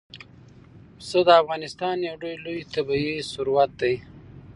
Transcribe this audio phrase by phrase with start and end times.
[0.97, 3.95] پسه د افغانستان یو ډېر لوی طبعي ثروت دی.